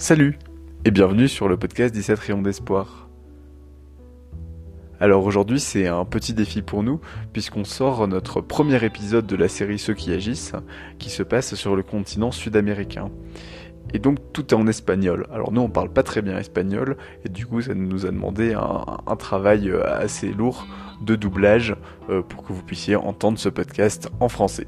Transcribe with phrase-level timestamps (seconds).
[0.00, 0.38] Salut
[0.86, 3.10] et bienvenue sur le podcast 17 rayons d'espoir.
[4.98, 7.02] Alors aujourd'hui c'est un petit défi pour nous
[7.34, 10.54] puisqu'on sort notre premier épisode de la série Ceux qui agissent
[10.98, 13.10] qui se passe sur le continent sud-américain.
[13.94, 15.26] Et donc tout est en espagnol.
[15.32, 18.54] Alors nous on parle pas très bien espagnol et du coup ça nous a demandé
[18.54, 20.66] un, travail euh, assez lourd
[21.02, 21.76] de doublage
[22.08, 24.66] euh, pour que vous puissiez entendre ce podcast en français.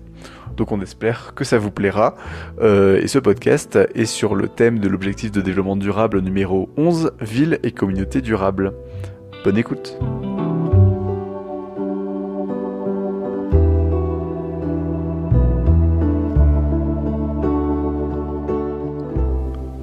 [0.56, 2.14] Donc on espère que ça vous plaira.
[2.60, 7.12] Euh, et ce podcast est sur le thème de l'objectif de développement durable numéro 11,
[7.20, 8.74] ville et communauté durable.
[9.44, 9.98] Bonne écoute.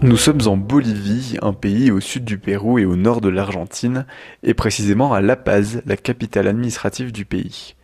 [0.02, 4.06] Nous sommes en Bolivie, un pays au sud du Pérou et au nord de l'Argentine,
[4.44, 7.76] et précisément à La Paz, la capitale administrative du pays.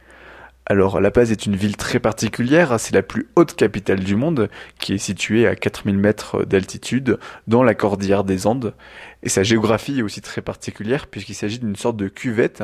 [0.66, 4.50] Alors La Paz est une ville très particulière, c'est la plus haute capitale du monde,
[4.80, 8.74] qui est située à 4000 mètres d'altitude dans la cordillère des Andes,
[9.22, 12.64] et sa géographie est aussi très particulière puisqu'il s'agit d'une sorte de cuvette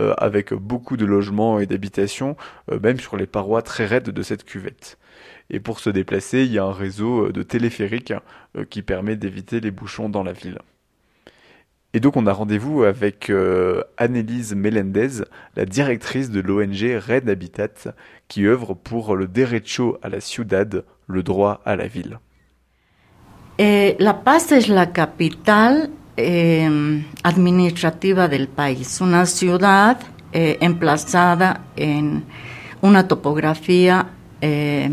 [0.00, 2.36] euh, avec beaucoup de logements et d'habitations,
[2.70, 4.96] euh, même sur les parois très raides de cette cuvette.
[5.52, 8.14] Et pour se déplacer, il y a un réseau euh, de téléphériques
[8.56, 10.58] euh, qui permet d'éviter les bouchons dans la ville.
[11.94, 15.24] Et donc on a rendez-vous avec euh, Annelise Melendez,
[15.56, 17.92] la directrice de l'ONG Red Habitat,
[18.28, 22.18] qui œuvre pour le derecho a la ciudad, le droit à la ville.
[23.58, 29.98] Eh, la Paz es la capital eh, administrativa del país, una ciudad
[30.32, 32.24] eh, emplazada en
[32.80, 34.08] una topografía
[34.40, 34.90] eh,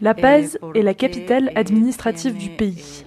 [0.00, 3.04] la Paz est la capitale administrative du pays.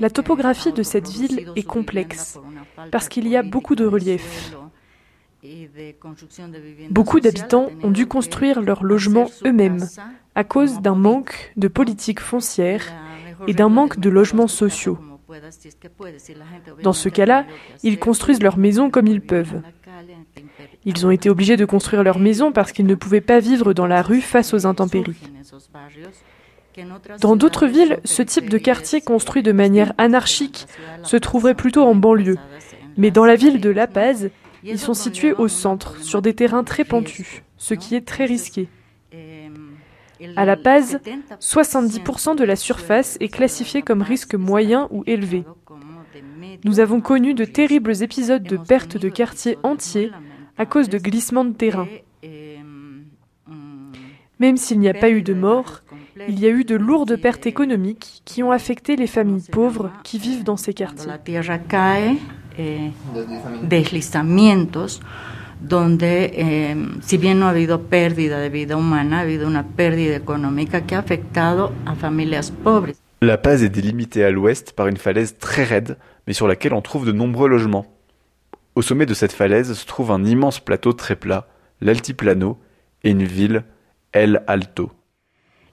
[0.00, 2.38] La topographie de cette ville est complexe
[2.90, 4.56] parce qu'il y a beaucoup de relief.
[6.90, 9.86] Beaucoup d'habitants ont dû construire leurs logements eux-mêmes
[10.34, 12.82] à cause d'un manque de politique foncière
[13.46, 14.98] et d'un manque de logements sociaux.
[16.82, 17.44] Dans ce cas-là,
[17.82, 19.60] ils construisent leurs maisons comme ils peuvent.
[20.86, 23.86] Ils ont été obligés de construire leur maison parce qu'ils ne pouvaient pas vivre dans
[23.86, 25.20] la rue face aux intempéries.
[27.20, 30.66] Dans d'autres villes, ce type de quartier construit de manière anarchique
[31.02, 32.38] se trouverait plutôt en banlieue.
[32.96, 34.30] Mais dans la ville de La Paz,
[34.62, 38.68] ils sont situés au centre, sur des terrains très pentus, ce qui est très risqué.
[40.36, 41.00] À La Paz,
[41.40, 45.44] 70% de la surface est classifiée comme risque moyen ou élevé.
[46.64, 50.10] Nous avons connu de terribles épisodes de perte de quartiers entiers
[50.58, 51.86] à cause de glissements de terrain.
[54.38, 55.82] Même s'il n'y a pas eu de mort,
[56.28, 60.18] il y a eu de lourdes pertes économiques qui ont affecté les familles pauvres qui
[60.18, 61.12] vivent dans ces quartiers.
[65.60, 70.14] donde eh, si bien no ha habido pérdida de vida humana, ha habido una pérdida
[70.16, 72.96] económica que ha afectado a familias pobres.
[73.20, 75.96] La Paz est délimitée à l'ouest par une falaise très raide,
[76.26, 77.86] mais sur laquelle on trouve de nombreux logements.
[78.76, 81.48] Au sommet de cette falaise se trouve un immense plateau très plat,
[81.80, 82.58] l'Altiplano,
[83.04, 83.64] et une ville,
[84.12, 84.92] El Alto.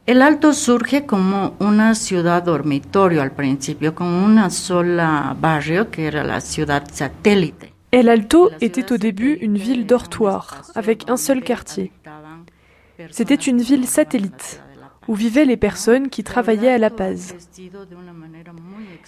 [0.06, 6.24] El Alto surge como una ciudad dormitorio al principio, con una sola barrio que era
[6.24, 7.74] la ciudad satélite.
[7.92, 11.92] El Alto était au début une ville dortoir, avec un seul quartier.
[13.12, 14.62] C'était une ville satellite,
[15.10, 17.36] où vivaient les personnes qui travaillaient à La Paz.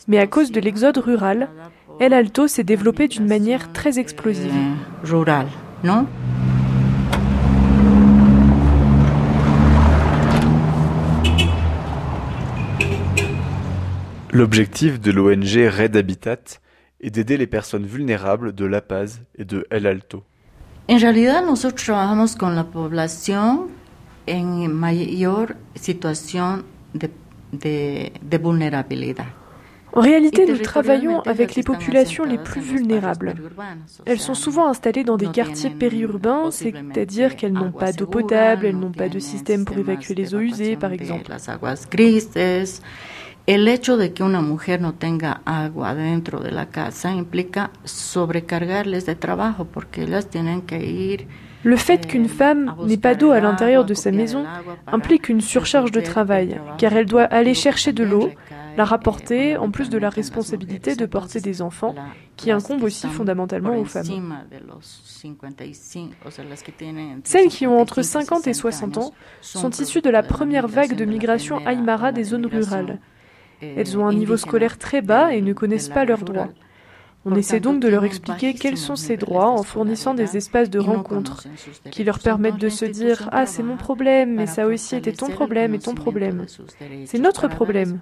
[0.09, 1.49] Mais à cause de l'exode rural,
[1.97, 4.51] El Alto s'est développé d'une manière très explosive.
[5.05, 5.47] Rural,
[5.81, 6.05] non?
[14.33, 16.59] L'objectif de l'ONG Red Habitat
[16.99, 20.25] est d'aider les personnes vulnérables de La Paz et de El Alto.
[20.89, 23.69] En realidad nosotros trabajamos con la población
[24.27, 27.09] en mayor situación de,
[27.53, 29.27] de, de vulnerabilidad.
[29.95, 33.35] En réalité, nous travaillons avec les populations les plus vulnérables.
[34.05, 38.77] Elles sont souvent installées dans des quartiers périurbains, c'est-à-dire qu'elles n'ont pas d'eau potable, elles
[38.77, 41.31] n'ont pas de système pour évacuer les eaux usées, par exemple.
[43.47, 49.05] El hecho de que una mujer no tenga agua dentro de la casa implica sobrecargarles
[49.05, 51.27] de trabajo porque ellas tienen que ir
[51.63, 54.45] le fait qu'une femme n'ait pas d'eau à l'intérieur de sa maison
[54.87, 58.29] implique une surcharge de travail, car elle doit aller chercher de l'eau,
[58.77, 61.95] la rapporter, en plus de la responsabilité de porter des enfants,
[62.35, 64.35] qui incombe aussi fondamentalement aux femmes.
[67.23, 71.05] Celles qui ont entre 50 et 60 ans sont issues de la première vague de
[71.05, 72.99] migration aymara des zones rurales.
[73.61, 76.49] Elles ont un niveau scolaire très bas et ne connaissent pas leurs droits.
[77.27, 80.77] On essaie donc de leur expliquer quels sont ces droits en fournissant des espaces de
[80.77, 81.43] rencontre
[81.89, 85.29] qui leur permettent de se dire Ah, c'est mon problème, mais ça aussi était ton
[85.29, 86.45] problème et ton problème.
[87.05, 87.99] C'est notre problème.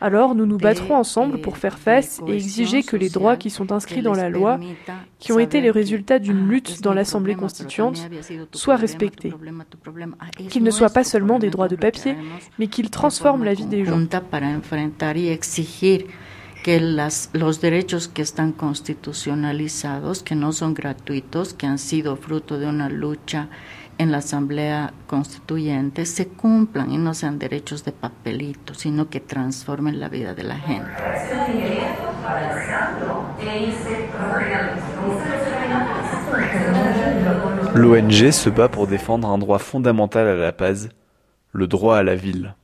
[0.00, 3.72] Alors nous nous battrons ensemble pour faire face et exiger que les droits qui sont
[3.72, 4.60] inscrits dans la loi,
[5.18, 8.08] qui ont été les résultats d'une lutte dans l'Assemblée constituante,
[8.52, 9.32] soient respectés.
[10.48, 12.16] Qu'ils ne soient pas seulement des droits de papier,
[12.60, 13.98] mais qu'ils transforment la vie des gens.
[16.62, 22.58] Que las, los derechos que están constitucionalizados, que no son gratuitos, que han sido fruto
[22.58, 23.48] de una lucha
[23.98, 29.98] en la Asamblea Constituyente, se cumplan y no sean derechos de papelito, sino que transformen
[29.98, 30.90] la vida de la gente.
[37.74, 40.90] L'ONG se bat pour défendre un droit fondamental à la paz,
[41.52, 42.54] le droit à la ville.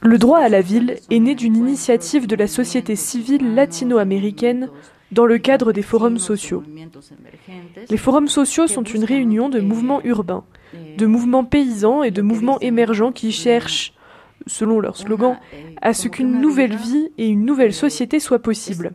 [0.00, 4.68] Le droit à la ville est né d'une initiative de la société civile latino-américaine
[5.12, 6.64] dans le cadre des forums sociaux.
[7.88, 10.42] Les forums sociaux sont une réunion de mouvements urbains,
[10.98, 13.94] de mouvements paysans et de mouvements émergents qui cherchent
[14.46, 15.36] selon leur slogan,
[15.82, 18.92] à ce qu'une nouvelle vie et une nouvelle société soient possibles.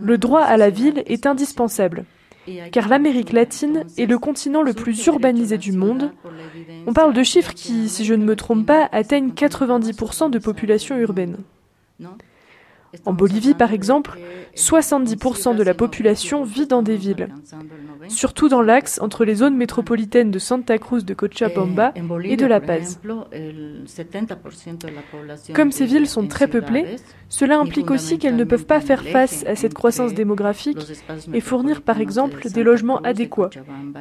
[0.00, 2.04] Le droit à la ville est indispensable,
[2.72, 6.12] car l'Amérique latine est le continent le plus urbanisé du monde.
[6.86, 10.96] On parle de chiffres qui, si je ne me trompe pas, atteignent 90% de population
[10.96, 11.36] urbaine.
[13.06, 14.18] En Bolivie, par exemple,
[14.54, 17.28] 70% de la population vit dans des villes,
[18.08, 21.94] surtout dans l'axe entre les zones métropolitaines de Santa Cruz de Cochabamba
[22.24, 23.00] et de La Paz.
[25.54, 26.96] Comme ces villes sont très peuplées,
[27.28, 30.78] cela implique aussi qu'elles ne peuvent pas faire face à cette croissance démographique
[31.32, 33.50] et fournir par exemple des logements adéquats,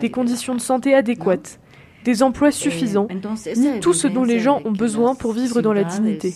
[0.01, 1.59] des conditions de santé adéquates,
[2.03, 3.07] des emplois suffisants,
[3.55, 6.33] ni tout ce dont les gens ont besoin pour vivre dans la dignité.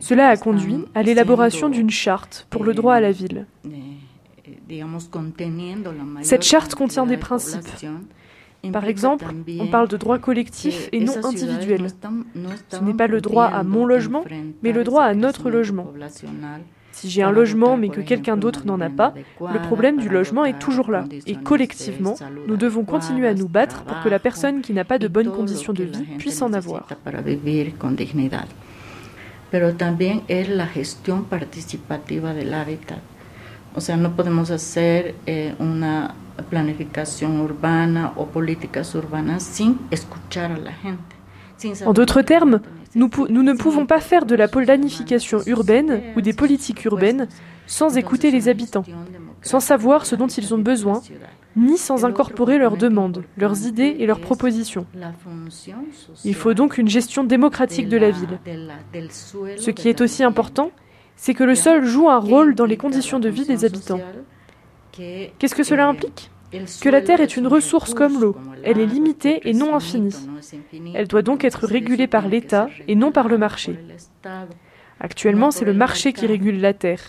[0.00, 3.46] Cela a conduit à l'élaboration d'une charte pour le droit à la ville.
[6.22, 7.66] Cette charte contient des principes.
[8.72, 9.24] Par exemple,
[9.58, 11.86] on parle de droit collectif et non individuel.
[12.68, 14.24] Ce n'est pas le droit à mon logement,
[14.62, 15.86] mais le droit à notre logement.
[16.92, 20.44] Si j'ai un logement mais que quelqu'un d'autre n'en a pas, le problème du logement
[20.44, 21.04] est toujours là.
[21.26, 22.16] Et collectivement,
[22.46, 25.30] nous devons continuer à nous battre pour que la personne qui n'a pas de bonnes
[25.30, 26.86] conditions de vie puisse en avoir.
[29.50, 33.00] Pero también es la gestión participativa del hábitat.
[33.74, 36.14] O sea, no podemos hacer eh, una
[36.50, 41.16] planificación urbana o políticas urbanas sin escuchar a la gente.
[41.84, 42.60] En d'autres termes,
[42.94, 47.28] nous, ne pouvons pas faire de la planification urbaine ou des politiques urbaines
[47.66, 48.84] sans écouter les habitants,
[49.42, 51.00] sans savoir ce dont ils ont besoin,
[51.56, 54.86] ni sans incorporer leurs demandes, leurs idées et leurs propositions.
[56.24, 58.38] Il faut donc une gestion démocratique de la ville.
[59.56, 60.70] Ce qui est aussi important,
[61.16, 64.00] c'est que le sol joue un rôle dans les conditions de vie des habitants.
[64.92, 66.30] Qu'est-ce que cela implique?
[66.80, 68.36] Que la Terre est une ressource comme l'eau.
[68.64, 70.14] Elle est limitée et non infinie.
[70.94, 73.78] Elle doit donc être régulée par l'État et non par le marché.
[75.02, 77.00] Actuellement, c'est le marché qui régule la terre.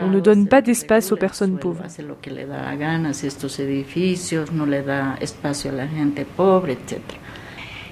[0.00, 1.84] On ne donne pas d'espace aux personnes pauvres.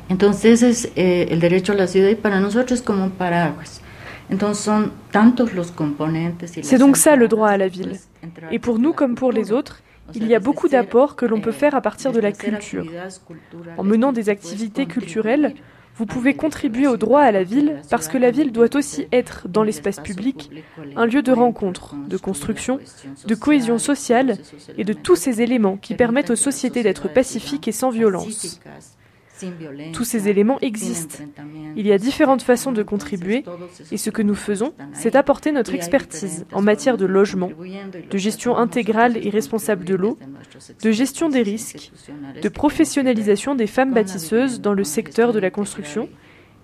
[0.09, 3.81] Entonces, el derecho a la ciudad para nosotros es como un paraguas.
[6.62, 7.97] C'est donc ça le droit à la ville.
[8.50, 9.83] Et pour nous comme pour les autres,
[10.15, 12.87] il y a beaucoup d'apports que l'on peut faire à partir de la culture.
[13.77, 15.55] En menant des activités culturelles,
[15.97, 19.49] vous pouvez contribuer au droit à la ville parce que la ville doit aussi être,
[19.49, 20.51] dans l'espace public,
[20.95, 22.79] un lieu de rencontre, de construction,
[23.27, 24.37] de cohésion sociale
[24.77, 28.61] et de tous ces éléments qui permettent aux sociétés d'être pacifiques et sans violence.
[29.93, 31.19] Tous ces éléments existent.
[31.76, 33.45] Il y a différentes façons de contribuer
[33.93, 37.50] et ce que nous faisons, c'est apporter notre expertise en matière de logement,
[38.11, 40.19] de gestion intégrale et responsable de l'eau,
[40.83, 41.93] de gestion des risques,
[42.40, 46.09] de professionnalisation des femmes bâtisseuses dans le secteur de la construction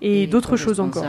[0.01, 1.05] et d'autres choses encore.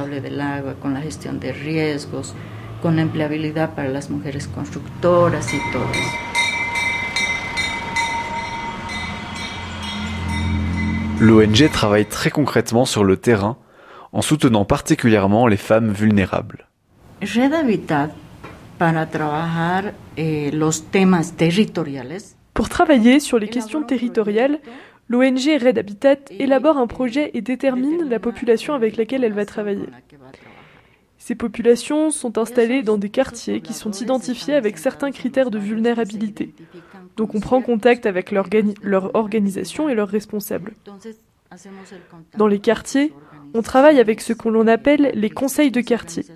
[11.25, 13.57] L'ONG travaille très concrètement sur le terrain
[14.13, 16.69] en soutenant particulièrement les femmes vulnérables.
[22.53, 24.59] Pour travailler sur les questions territoriales,
[25.09, 29.89] l'ONG Red Habitat élabore un projet et détermine la population avec laquelle elle va travailler.
[31.27, 36.55] Ces populations sont installées dans des quartiers qui sont identifiés avec certains critères de vulnérabilité.
[37.17, 40.75] Donc on prend contact avec leur organisation et leurs responsables.
[42.37, 43.15] Dans les quartiers,
[43.55, 46.27] on travaille avec ce que l'on appelle les conseils de quartier.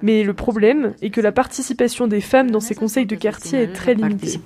[0.00, 3.72] Mais le problème est que la participation des femmes dans ces conseils de quartier est
[3.72, 4.38] très limitée.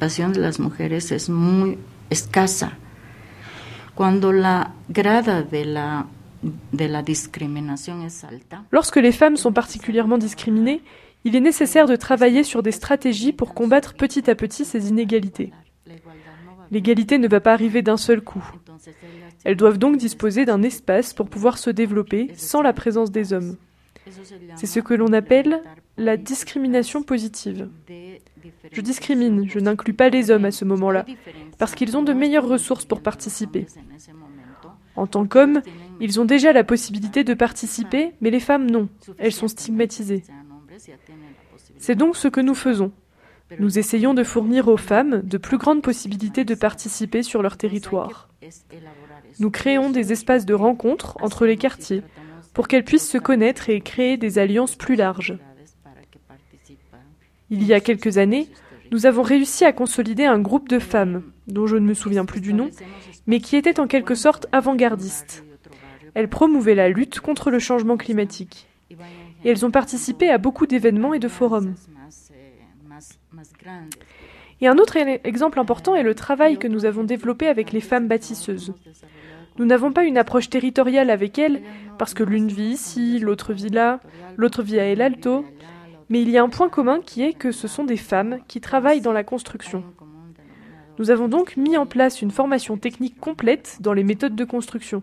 [8.70, 10.82] Lorsque les femmes sont particulièrement discriminées,
[11.24, 15.52] il est nécessaire de travailler sur des stratégies pour combattre petit à petit ces inégalités.
[16.70, 18.44] L'égalité ne va pas arriver d'un seul coup.
[19.44, 23.56] Elles doivent donc disposer d'un espace pour pouvoir se développer sans la présence des hommes.
[24.56, 25.62] C'est ce que l'on appelle
[25.96, 27.68] la discrimination positive.
[28.72, 31.04] Je discrimine, je n'inclus pas les hommes à ce moment-là,
[31.58, 33.66] parce qu'ils ont de meilleures ressources pour participer.
[34.96, 35.62] En tant qu'hommes,
[36.00, 38.88] ils ont déjà la possibilité de participer, mais les femmes non,
[39.18, 40.22] elles sont stigmatisées.
[41.78, 42.92] C'est donc ce que nous faisons.
[43.58, 48.28] Nous essayons de fournir aux femmes de plus grandes possibilités de participer sur leur territoire.
[49.38, 52.02] Nous créons des espaces de rencontre entre les quartiers
[52.52, 55.38] pour qu'elles puissent se connaître et créer des alliances plus larges.
[57.50, 58.48] Il y a quelques années,
[58.90, 62.40] nous avons réussi à consolider un groupe de femmes, dont je ne me souviens plus
[62.40, 62.70] du nom,
[63.26, 65.44] mais qui étaient en quelque sorte avant-gardistes.
[66.14, 68.68] Elles promouvaient la lutte contre le changement climatique.
[69.44, 71.74] Et elles ont participé à beaucoup d'événements et de forums.
[74.60, 78.08] Et un autre exemple important est le travail que nous avons développé avec les femmes
[78.08, 78.74] bâtisseuses.
[79.58, 81.62] Nous n'avons pas une approche territoriale avec elles,
[81.98, 84.00] parce que l'une vit ici, l'autre vit là,
[84.36, 85.44] l'autre vit à El Alto,
[86.08, 88.60] mais il y a un point commun qui est que ce sont des femmes qui
[88.60, 89.84] travaillent dans la construction.
[90.98, 95.02] Nous avons donc mis en place une formation technique complète dans les méthodes de construction,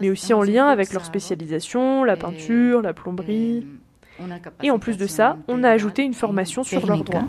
[0.00, 3.66] mais aussi en lien avec leur spécialisation, la peinture, la plomberie.
[4.62, 7.24] Et en plus de ça, on a ajouté une formation sur leurs droits.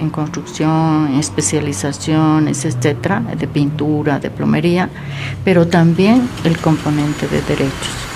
[0.00, 4.88] en construcción, en especializaciones, etcétera, de pintura, de plomería,
[5.44, 8.11] pero también el componente de derechos.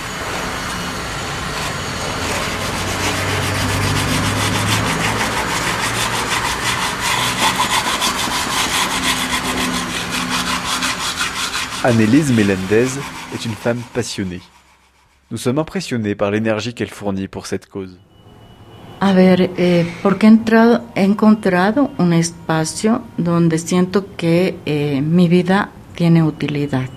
[11.87, 12.89] Annelise Melendez
[13.33, 14.41] est une femme passionnée.
[15.31, 17.97] Nous sommes impressionnés par l'énergie qu'elle fournit pour cette cause.
[18.99, 25.29] A ver, eh, porque he, entrado, he encontrado un espacio donde siento que eh, mi
[25.29, 26.89] vida tiene utilidad.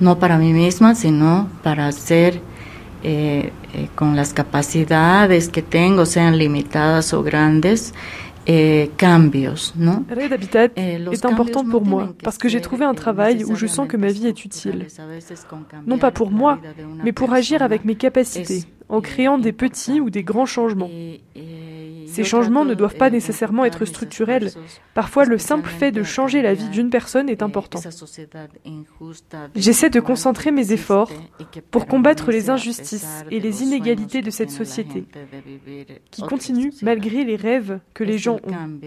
[0.00, 2.40] No para mí misma, sino para hacer
[3.04, 7.94] eh, eh, con las capacidades que tengo, sean limitadas o grandes,
[8.46, 10.04] eh, cambios, ¿no?
[10.10, 13.66] Red Habitat eh, est important pour moi parce que j'ai trouvé un travail où je
[13.66, 14.86] sens que ma vie est utile.
[15.86, 16.58] Non pas pour moi,
[17.04, 20.90] mais pour agir avec mes capacités, en créant des petits ou des grands changements.
[22.10, 24.50] Ces changements ne doivent pas nécessairement être structurels.
[24.94, 27.80] Parfois, le simple fait de changer la vie d'une personne est important.
[29.54, 31.10] J'essaie de concentrer mes efforts
[31.70, 35.04] pour combattre les injustices et les inégalités de cette société,
[36.10, 38.78] qui continue malgré les rêves que les gens ont.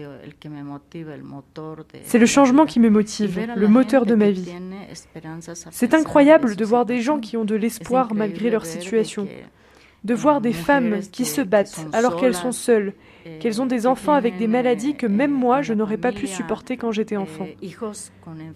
[2.02, 4.52] C'est le changement qui me motive, le moteur de ma vie.
[5.70, 9.26] C'est incroyable de voir des gens qui ont de l'espoir malgré leur situation
[10.04, 12.92] de voir des femmes qui se battent alors qu'elles sont seules
[13.40, 16.76] qu'elles ont des enfants avec des maladies que même moi je n'aurais pas pu supporter
[16.76, 17.46] quand j'étais enfant.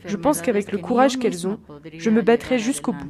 [0.05, 1.59] Je pense qu'avec le courage qu'elles ont,
[1.97, 3.09] je me battrai jusqu'au bout.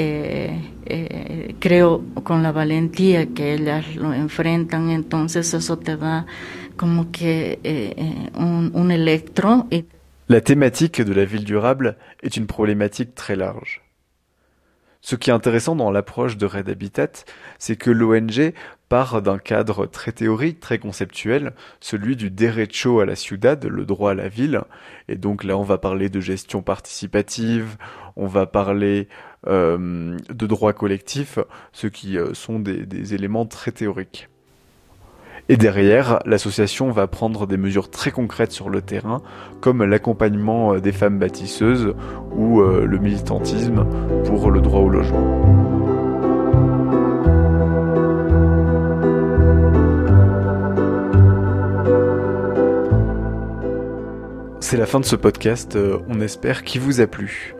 [0.00, 0.52] Eh,
[0.86, 6.24] eh, creo con la valentía que ellas lo enfrentan, entonces eso te da
[6.76, 9.66] como que eh, un, un électro.
[10.28, 13.87] La thématique de la ville durable est une problématique très large.
[15.00, 17.12] Ce qui est intéressant dans l'approche de Red Habitat,
[17.58, 18.52] c'est que l'ONG
[18.88, 24.12] part d'un cadre très théorique, très conceptuel, celui du derecho à la ciudad, le droit
[24.12, 24.62] à la ville.
[25.08, 27.76] Et donc là, on va parler de gestion participative,
[28.16, 29.08] on va parler
[29.46, 31.38] euh, de droit collectif,
[31.72, 34.28] ce qui euh, sont des éléments très théoriques.
[35.50, 39.22] Et derrière, l'association va prendre des mesures très concrètes sur le terrain,
[39.60, 41.94] comme l'accompagnement euh, des femmes bâtisseuses
[42.32, 43.86] ou euh, le militantisme
[44.26, 45.68] pour le droit au logement.
[54.60, 57.54] C'est la fin de ce podcast, euh, on espère qu'il vous a plu.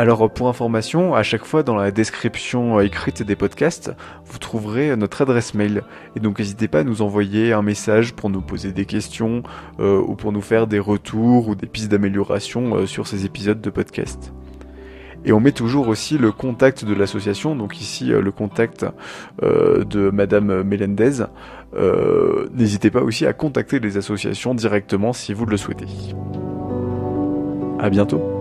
[0.00, 3.92] Alors pour information, à chaque fois dans la description écrite des podcasts,
[4.24, 5.82] vous trouverez notre adresse mail.
[6.16, 9.42] Et donc n'hésitez pas à nous envoyer un message pour nous poser des questions
[9.78, 13.60] euh, ou pour nous faire des retours ou des pistes d'amélioration euh, sur ces épisodes
[13.60, 14.32] de podcast.
[15.26, 18.86] Et on met toujours aussi le contact de l'association, donc ici euh, le contact
[19.42, 21.26] de Madame Melendez.
[22.54, 25.84] N'hésitez pas aussi à contacter les associations directement si vous le souhaitez.
[27.78, 28.39] À bientôt.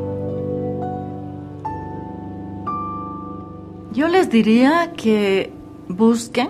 [3.92, 5.52] Yo les diría que
[5.88, 6.50] busquen,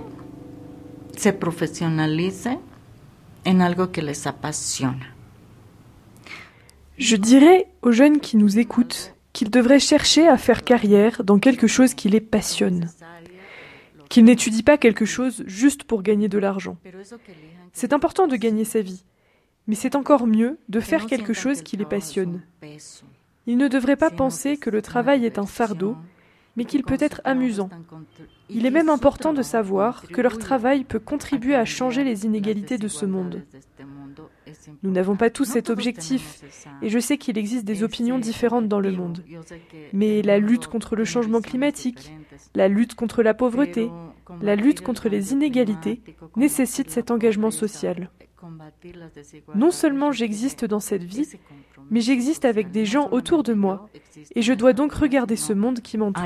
[1.15, 2.60] se profesionalicen
[3.46, 5.15] en algo que les apasiona.
[6.98, 11.67] Je dirais aux jeunes qui nous écoutent qu'ils devraient chercher à faire carrière dans quelque
[11.67, 12.89] chose qui les passionne,
[14.10, 16.75] qu'ils n'étudient pas quelque chose juste pour gagner de l'argent.
[17.72, 19.05] C'est important de gagner sa vie,
[19.65, 22.41] mais c'est encore mieux de faire quelque chose qui les passionne.
[23.48, 25.96] Ils ne devraient pas penser que le travail est un fardeau,
[26.60, 27.70] mais qu'il peut être amusant.
[28.50, 32.78] Il est même important de savoir que leur travail peut contribuer à changer les inégalités
[32.78, 33.44] de ce monde.
[34.84, 36.44] Nous n'avons pas tous cet objectif,
[36.82, 39.24] et je sais qu'il existe des opinions différentes dans le monde.
[39.94, 42.12] Mais la lutte contre le changement climatique,
[42.56, 43.89] la lutte contre la pauvreté,
[44.42, 46.01] la lutte contre les inégalités
[46.36, 48.10] nécessite cet engagement social.
[49.55, 51.27] Non seulement j'existe dans cette vie,
[51.91, 53.89] mais j'existe avec des gens autour de moi,
[54.36, 56.24] et je dois donc regarder ce monde qui m'entoure.